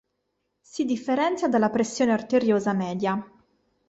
[0.61, 3.23] Si differenzia dalla pressione arteriosa media.